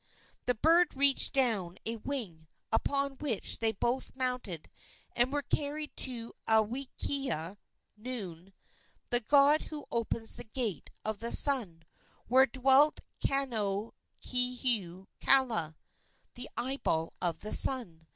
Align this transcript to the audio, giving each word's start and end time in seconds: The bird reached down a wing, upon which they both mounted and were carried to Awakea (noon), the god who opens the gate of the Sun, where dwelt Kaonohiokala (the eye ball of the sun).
The 0.45 0.55
bird 0.55 0.95
reached 0.97 1.31
down 1.31 1.77
a 1.85 1.97
wing, 1.97 2.47
upon 2.73 3.17
which 3.19 3.59
they 3.59 3.71
both 3.71 4.15
mounted 4.17 4.67
and 5.15 5.31
were 5.31 5.43
carried 5.43 5.95
to 5.97 6.33
Awakea 6.47 7.57
(noon), 7.95 8.51
the 9.11 9.19
god 9.19 9.61
who 9.65 9.85
opens 9.91 10.37
the 10.37 10.43
gate 10.45 10.89
of 11.05 11.19
the 11.19 11.31
Sun, 11.31 11.83
where 12.27 12.47
dwelt 12.47 13.01
Kaonohiokala 13.23 15.75
(the 16.33 16.49
eye 16.57 16.79
ball 16.83 17.13
of 17.21 17.41
the 17.41 17.53
sun). 17.53 18.07